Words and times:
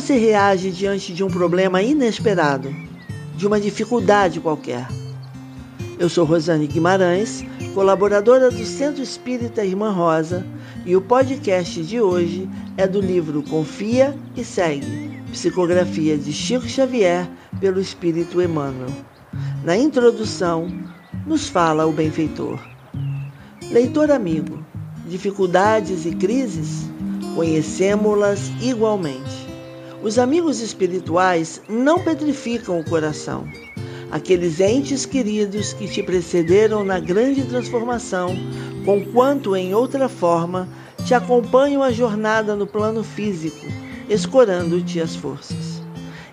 Você 0.00 0.16
reage 0.16 0.70
diante 0.70 1.12
de 1.12 1.22
um 1.22 1.28
problema 1.28 1.82
inesperado, 1.82 2.74
de 3.36 3.46
uma 3.46 3.60
dificuldade 3.60 4.40
qualquer? 4.40 4.88
Eu 5.98 6.08
sou 6.08 6.24
Rosane 6.24 6.66
Guimarães, 6.66 7.44
colaboradora 7.74 8.50
do 8.50 8.64
Centro 8.64 9.02
Espírita 9.02 9.62
Irmã 9.62 9.90
Rosa, 9.90 10.42
e 10.86 10.96
o 10.96 11.02
podcast 11.02 11.84
de 11.84 12.00
hoje 12.00 12.48
é 12.78 12.88
do 12.88 12.98
livro 12.98 13.42
Confia 13.42 14.16
e 14.34 14.42
Segue, 14.42 15.20
psicografia 15.32 16.16
de 16.16 16.32
Chico 16.32 16.66
Xavier 16.66 17.28
pelo 17.60 17.78
Espírito 17.78 18.40
Emmanuel. 18.40 18.90
Na 19.62 19.76
introdução, 19.76 20.66
nos 21.26 21.46
fala 21.46 21.86
o 21.86 21.92
benfeitor. 21.92 22.58
Leitor 23.70 24.10
amigo, 24.10 24.64
dificuldades 25.06 26.06
e 26.06 26.12
crises, 26.12 26.88
conhecemos-las 27.36 28.50
igualmente. 28.62 29.39
Os 30.02 30.18
amigos 30.18 30.60
espirituais 30.60 31.60
não 31.68 31.98
petrificam 31.98 32.80
o 32.80 32.84
coração. 32.84 33.46
Aqueles 34.10 34.58
entes 34.58 35.04
queridos 35.04 35.74
que 35.74 35.86
te 35.86 36.02
precederam 36.02 36.82
na 36.82 36.98
grande 36.98 37.42
transformação, 37.42 38.34
conquanto 38.84 39.54
em 39.54 39.74
outra 39.74 40.08
forma, 40.08 40.66
te 41.04 41.12
acompanham 41.12 41.82
a 41.82 41.92
jornada 41.92 42.56
no 42.56 42.66
plano 42.66 43.04
físico, 43.04 43.66
escorando-te 44.08 45.00
as 45.00 45.14
forças. 45.14 45.82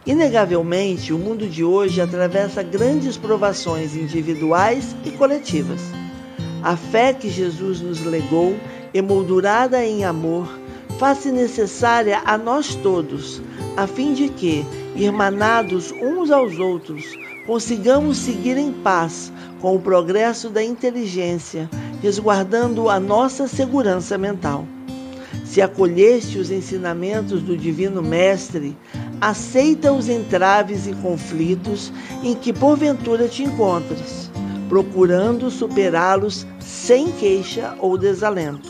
Inegavelmente, 0.05 1.11
o 1.11 1.19
mundo 1.19 1.45
de 1.45 1.65
hoje 1.65 1.99
atravessa 1.99 2.63
grandes 2.63 3.17
provações 3.17 3.97
individuais 3.97 4.95
e 5.03 5.11
coletivas. 5.11 5.81
A 6.63 6.77
fé 6.77 7.13
que 7.13 7.29
Jesus 7.29 7.81
nos 7.81 8.01
legou, 8.01 8.55
emoldurada 8.93 9.85
em 9.85 10.05
amor, 10.05 10.47
faz-se 10.97 11.31
necessária 11.31 12.21
a 12.25 12.37
nós 12.37 12.73
todos, 12.75 13.41
a 13.77 13.85
fim 13.85 14.13
de 14.13 14.27
que, 14.27 14.65
irmanados 14.95 15.91
uns 15.91 16.31
aos 16.31 16.57
outros, 16.57 17.05
consigamos 17.45 18.17
seguir 18.17 18.57
em 18.57 18.71
paz 18.71 19.31
com 19.61 19.75
o 19.75 19.79
progresso 19.79 20.49
da 20.49 20.63
inteligência, 20.63 21.69
resguardando 22.01 22.89
a 22.89 22.99
nossa 22.99 23.47
segurança 23.47 24.17
mental. 24.17 24.65
Se 25.45 25.61
acolheste 25.61 26.39
os 26.39 26.49
ensinamentos 26.49 27.43
do 27.43 27.55
Divino 27.55 28.01
Mestre, 28.01 28.75
aceita 29.21 29.93
os 29.93 30.09
entraves 30.09 30.87
e 30.87 30.93
conflitos 30.93 31.93
em 32.23 32.33
que 32.33 32.51
porventura 32.51 33.27
te 33.27 33.43
encontras, 33.43 34.31
procurando 34.67 35.51
superá-los 35.51 36.47
sem 36.59 37.11
queixa 37.11 37.75
ou 37.79 37.95
desalento. 37.95 38.69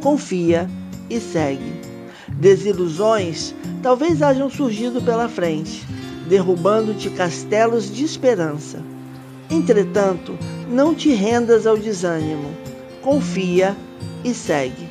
Confia 0.00 0.68
e 1.10 1.20
segue. 1.20 1.80
Desilusões 2.28 3.54
talvez 3.78 4.22
hajam 4.22 4.50
surgido 4.50 5.00
pela 5.00 5.28
frente, 5.28 5.86
derrubando-te 6.28 7.10
castelos 7.10 7.92
de 7.92 8.04
esperança. 8.04 8.82
Entretanto, 9.50 10.36
não 10.70 10.94
te 10.94 11.10
rendas 11.10 11.66
ao 11.66 11.76
desânimo. 11.76 12.50
Confia 13.02 13.76
e 14.24 14.34
segue. 14.34 14.88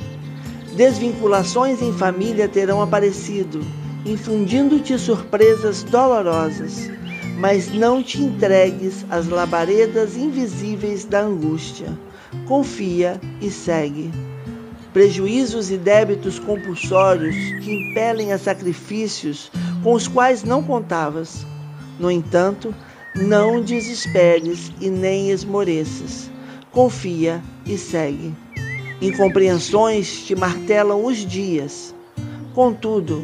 Desvinculações 0.75 1.81
em 1.81 1.93
família 1.93 2.47
terão 2.47 2.81
aparecido, 2.81 3.61
infundindo-te 4.05 4.97
surpresas 4.97 5.83
dolorosas, 5.83 6.89
mas 7.39 7.71
não 7.71 8.01
te 8.01 8.21
entregues 8.21 9.05
às 9.09 9.27
labaredas 9.27 10.15
invisíveis 10.17 11.05
da 11.05 11.21
angústia. 11.21 11.87
Confia 12.47 13.19
e 13.41 13.49
segue 13.49 14.11
prejuízos 14.97 15.69
e 15.69 15.77
débitos 15.77 16.39
compulsórios 16.39 17.35
que 17.63 17.71
impelem 17.71 18.33
a 18.33 18.37
sacrifícios 18.39 19.51
com 19.83 19.93
os 19.93 20.07
quais 20.07 20.43
não 20.43 20.63
contavas. 20.63 21.45
No 21.99 22.09
entanto, 22.09 22.73
não 23.13 23.61
desesperes 23.61 24.71
e 24.81 24.89
nem 24.89 25.29
esmoreças. 25.29 26.31
Confia 26.71 27.43
e 27.63 27.77
segue. 27.77 28.33
Incompreensões 28.99 30.25
te 30.25 30.35
martelam 30.35 31.05
os 31.05 31.17
dias. 31.17 31.93
Contudo, 32.55 33.23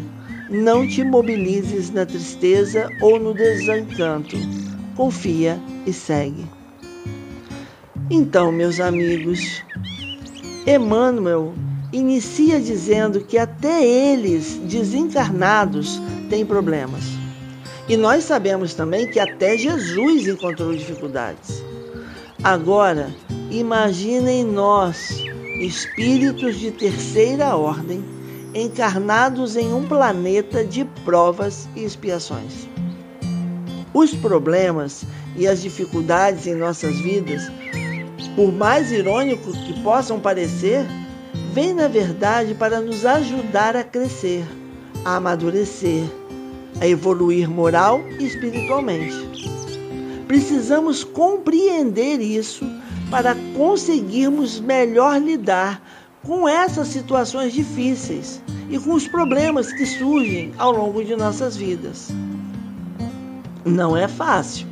não 0.52 0.88
te 0.88 1.04
mobilizes 1.04 1.90
na 1.90 2.06
tristeza 2.06 2.88
ou 3.02 3.20
no 3.20 3.34
desencanto. 3.34 4.38
Confia 4.96 5.60
e 5.88 5.92
segue. 5.92 6.46
Então, 8.12 8.52
meus 8.52 8.80
amigos, 8.80 9.64
Emmanuel 10.66 11.54
inicia 11.92 12.60
dizendo 12.60 13.22
que 13.22 13.38
até 13.38 13.86
eles, 13.86 14.60
desencarnados, 14.64 16.02
têm 16.30 16.46
problemas. 16.46 17.04
E 17.88 17.98
nós 17.98 18.24
sabemos 18.24 18.74
também 18.74 19.08
que 19.08 19.20
até 19.20 19.58
Jesus 19.58 20.28
encontrou 20.28 20.74
dificuldades. 20.74 21.62
Agora, 22.42 23.14
imaginem 23.52 24.46
nós, 24.46 25.22
espíritos 25.60 26.58
de 26.58 26.72
terceira 26.72 27.56
ordem, 27.56 28.04
encarnados 28.56 29.58
em 29.58 29.74
um 29.74 29.86
planeta 29.86 30.64
de 30.64 30.86
provas 31.04 31.68
e 31.76 31.84
expiações. 31.84 32.70
Os 33.94 34.14
problemas 34.14 35.04
e 35.36 35.46
as 35.46 35.62
dificuldades 35.62 36.48
em 36.48 36.56
nossas 36.56 36.96
vidas 37.00 37.52
por 38.36 38.52
mais 38.52 38.92
irônicos 38.92 39.58
que 39.60 39.82
possam 39.82 40.20
parecer, 40.20 40.86
vem 41.54 41.74
na 41.74 41.88
verdade 41.88 42.56
para 42.56 42.82
nos 42.82 43.06
ajudar 43.06 43.76
a 43.76 43.84
crescer, 43.84 44.44
a 45.06 45.18
amadurecer, 45.18 46.04
a 46.82 46.88
evoluir 46.88 47.50
moral 47.50 48.02
e 48.20 48.26
espiritualmente. 48.26 49.50
Precisamos 50.28 51.04
compreender 51.04 52.20
isso 52.20 52.66
para 53.12 53.36
conseguirmos 53.56 54.60
melhor 54.60 55.22
lidar 55.22 55.82
com 56.24 56.48
essas 56.48 56.88
situações 56.88 57.54
difíceis 57.54 58.42
e 58.70 58.80
com 58.80 58.94
os 58.94 59.08
problemas 59.08 59.72
que 59.72 59.86
surgem 59.86 60.52
ao 60.58 60.72
longo 60.72 61.04
de 61.04 61.16
nossas 61.16 61.56
vidas. 61.56 62.10
Não 63.64 63.96
é 63.96 64.08
fácil, 64.08 64.66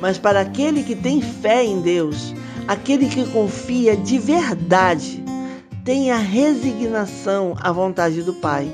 mas 0.00 0.18
para 0.18 0.40
aquele 0.40 0.82
que 0.82 0.94
tem 0.94 1.20
fé 1.20 1.64
em 1.64 1.80
Deus, 1.80 2.34
Aquele 2.66 3.08
que 3.08 3.26
confia 3.26 3.94
de 3.94 4.18
verdade 4.18 5.22
tem 5.84 6.10
a 6.10 6.16
resignação 6.16 7.54
à 7.60 7.70
vontade 7.70 8.22
do 8.22 8.32
Pai, 8.32 8.66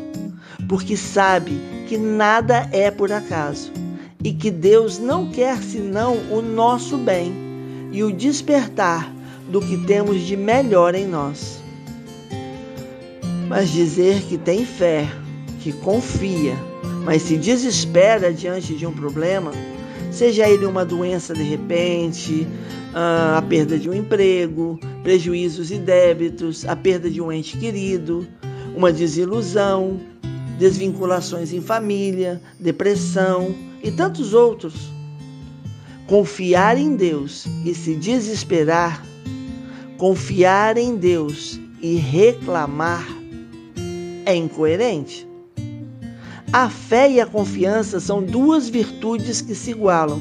porque 0.68 0.96
sabe 0.96 1.60
que 1.88 1.98
nada 1.98 2.68
é 2.70 2.88
por 2.88 3.10
acaso 3.10 3.72
e 4.22 4.32
que 4.32 4.48
Deus 4.48 4.98
não 5.00 5.30
quer 5.30 5.60
senão 5.60 6.16
o 6.30 6.40
nosso 6.40 6.96
bem 6.96 7.32
e 7.90 8.04
o 8.04 8.12
despertar 8.12 9.12
do 9.48 9.60
que 9.60 9.76
temos 9.76 10.20
de 10.20 10.36
melhor 10.36 10.94
em 10.94 11.06
nós. 11.06 11.60
Mas 13.48 13.70
dizer 13.70 14.22
que 14.22 14.38
tem 14.38 14.64
fé, 14.64 15.08
que 15.60 15.72
confia, 15.72 16.54
mas 17.04 17.22
se 17.22 17.36
desespera 17.36 18.32
diante 18.32 18.74
de 18.74 18.86
um 18.86 18.92
problema, 18.92 19.50
seja 20.10 20.48
ele 20.48 20.66
uma 20.66 20.84
doença 20.84 21.34
de 21.34 21.42
repente, 21.42 22.46
ah, 22.94 23.38
a 23.38 23.42
perda 23.42 23.78
de 23.78 23.88
um 23.88 23.94
emprego, 23.94 24.78
prejuízos 25.02 25.70
e 25.70 25.78
débitos, 25.78 26.66
a 26.66 26.74
perda 26.74 27.10
de 27.10 27.20
um 27.20 27.30
ente 27.30 27.56
querido, 27.56 28.26
uma 28.76 28.92
desilusão, 28.92 30.00
desvinculações 30.58 31.52
em 31.52 31.60
família, 31.60 32.40
depressão 32.58 33.54
e 33.82 33.90
tantos 33.90 34.34
outros. 34.34 34.74
Confiar 36.06 36.76
em 36.76 36.96
Deus 36.96 37.46
e 37.64 37.72
se 37.72 37.94
desesperar, 37.94 39.04
confiar 39.96 40.76
em 40.76 40.96
Deus 40.96 41.60
e 41.80 41.94
reclamar 41.94 43.06
é 44.26 44.34
incoerente. 44.34 45.29
A 46.52 46.68
fé 46.68 47.08
e 47.08 47.20
a 47.20 47.26
confiança 47.26 48.00
são 48.00 48.20
duas 48.20 48.68
virtudes 48.68 49.40
que 49.40 49.54
se 49.54 49.70
igualam. 49.70 50.20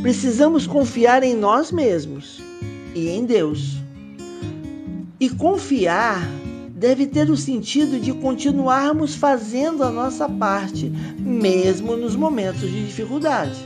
Precisamos 0.00 0.68
confiar 0.68 1.24
em 1.24 1.34
nós 1.34 1.72
mesmos 1.72 2.40
e 2.94 3.08
em 3.08 3.24
Deus. 3.24 3.76
E 5.18 5.28
confiar 5.28 6.24
deve 6.70 7.08
ter 7.08 7.28
o 7.28 7.36
sentido 7.36 7.98
de 7.98 8.12
continuarmos 8.12 9.16
fazendo 9.16 9.82
a 9.82 9.90
nossa 9.90 10.28
parte, 10.28 10.88
mesmo 11.18 11.96
nos 11.96 12.14
momentos 12.14 12.70
de 12.70 12.86
dificuldade. 12.86 13.58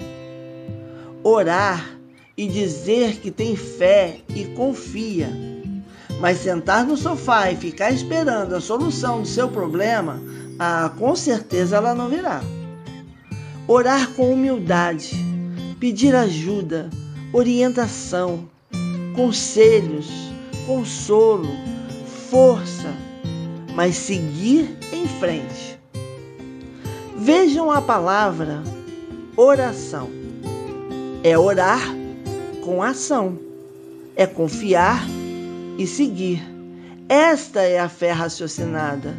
Orar 1.22 1.98
e 2.38 2.46
dizer 2.46 3.20
que 3.20 3.30
tem 3.30 3.54
fé 3.54 4.20
e 4.34 4.44
confia, 4.56 5.28
mas 6.20 6.38
sentar 6.38 6.84
no 6.84 6.96
sofá 6.96 7.50
e 7.50 7.56
ficar 7.56 7.90
esperando 7.90 8.54
a 8.54 8.60
solução 8.60 9.22
do 9.22 9.28
seu 9.28 9.48
problema 9.48 10.20
ah, 10.58 10.90
com 10.98 11.14
certeza 11.14 11.76
ela 11.76 11.94
não 11.94 12.08
virá. 12.08 12.42
Orar 13.68 14.10
com 14.12 14.32
humildade, 14.32 15.14
pedir 15.78 16.14
ajuda, 16.14 16.88
orientação, 17.32 18.48
conselhos, 19.14 20.08
consolo, 20.66 21.48
força, 22.30 22.94
mas 23.74 23.96
seguir 23.96 24.78
em 24.92 25.06
frente. 25.06 25.78
Vejam 27.16 27.70
a 27.70 27.82
palavra 27.82 28.62
oração. 29.36 30.08
É 31.22 31.36
orar 31.36 31.82
com 32.62 32.82
ação, 32.82 33.38
é 34.14 34.26
confiar 34.26 35.04
e 35.78 35.86
seguir. 35.86 36.42
Esta 37.08 37.62
é 37.62 37.78
a 37.78 37.88
fé 37.88 38.12
raciocinada. 38.12 39.14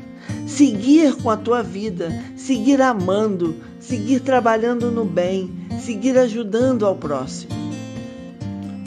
Seguir 0.45 1.15
com 1.15 1.29
a 1.29 1.37
tua 1.37 1.63
vida, 1.63 2.11
seguir 2.35 2.81
amando, 2.81 3.55
seguir 3.79 4.19
trabalhando 4.19 4.91
no 4.91 5.05
bem, 5.05 5.49
seguir 5.79 6.17
ajudando 6.17 6.85
ao 6.85 6.95
próximo. 6.95 7.51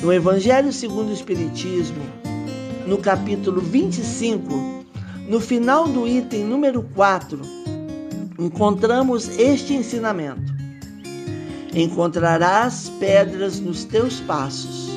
No 0.03 0.13
Evangelho 0.13 0.73
segundo 0.73 1.11
o 1.11 1.15
Espiritismo, 1.15 2.03
no 2.87 2.99
capítulo 2.99 3.61
25, 3.61 4.85
no 5.29 5.41
final 5.41 5.87
do 5.87 6.09
item 6.09 6.45
número 6.45 6.83
4, 6.95 7.41
encontramos 8.39 9.39
este 9.39 9.75
ensinamento: 9.75 10.53
Encontrarás 11.75 12.91
pedras 12.99 13.61
nos 13.61 13.85
teus 13.85 14.21
passos. 14.21 14.90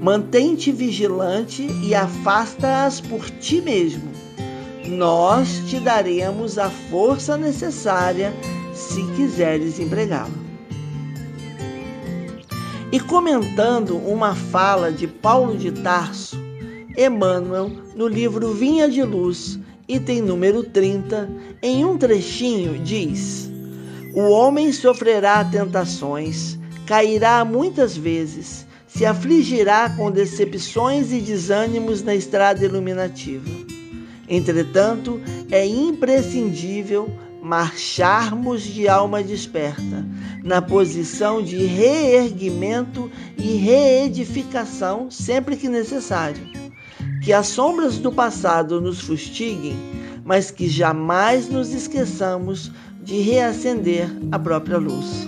Mantém-te 0.00 0.72
vigilante 0.72 1.68
e 1.82 1.94
afasta-as 1.94 3.02
por 3.02 3.28
ti 3.28 3.60
mesmo. 3.60 4.10
Nós 4.86 5.62
te 5.68 5.78
daremos 5.78 6.56
a 6.56 6.70
força 6.70 7.36
necessária 7.36 8.32
se 8.72 9.04
quiseres 9.14 9.78
empregá-la. 9.78 10.30
E 12.90 12.98
comentando 12.98 13.98
uma 13.98 14.34
fala 14.34 14.90
de 14.90 15.06
Paulo 15.06 15.58
de 15.58 15.70
Tarso, 15.70 16.36
Emmanuel, 16.96 17.70
no 17.94 18.08
livro 18.08 18.54
Vinha 18.54 18.88
de 18.88 19.02
Luz, 19.02 19.58
item 19.86 20.22
número 20.22 20.64
30, 20.64 21.28
em 21.62 21.84
um 21.84 21.98
trechinho 21.98 22.78
diz: 22.78 23.50
O 24.14 24.30
homem 24.30 24.72
sofrerá 24.72 25.44
tentações, 25.44 26.58
cairá 26.86 27.44
muitas 27.44 27.96
vezes, 27.96 28.66
se 28.92 29.06
afligirá 29.06 29.88
com 29.90 30.10
decepções 30.10 31.12
e 31.12 31.20
desânimos 31.20 32.02
na 32.02 32.14
estrada 32.14 32.64
iluminativa. 32.64 33.48
Entretanto, 34.28 35.20
é 35.50 35.64
imprescindível 35.66 37.08
marcharmos 37.42 38.62
de 38.62 38.88
alma 38.88 39.22
desperta, 39.22 40.06
na 40.42 40.60
posição 40.60 41.42
de 41.42 41.56
reerguimento 41.64 43.10
e 43.38 43.54
reedificação 43.56 45.10
sempre 45.10 45.56
que 45.56 45.68
necessário. 45.68 46.42
Que 47.22 47.32
as 47.32 47.46
sombras 47.46 47.98
do 47.98 48.12
passado 48.12 48.80
nos 48.80 49.00
fustiguem, 49.00 49.76
mas 50.24 50.50
que 50.50 50.68
jamais 50.68 51.48
nos 51.48 51.72
esqueçamos 51.72 52.70
de 53.02 53.20
reacender 53.20 54.08
a 54.30 54.38
própria 54.38 54.78
luz. 54.78 55.26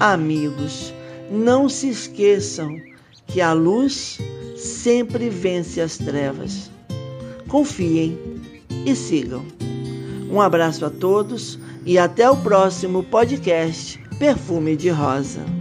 Amigos, 0.00 0.92
não 1.30 1.68
se 1.68 1.88
esqueçam 1.88 2.80
que 3.26 3.40
a 3.40 3.52
luz 3.52 4.18
sempre 4.56 5.28
vence 5.28 5.80
as 5.80 5.96
trevas. 5.96 6.70
Confiem 7.48 8.18
e 8.84 8.94
sigam. 8.94 9.44
Um 10.30 10.40
abraço 10.40 10.84
a 10.84 10.90
todos 10.90 11.58
e 11.84 11.98
até 11.98 12.28
o 12.28 12.36
próximo 12.36 13.02
podcast 13.02 13.98
Perfume 14.18 14.76
de 14.76 14.88
Rosa. 14.88 15.55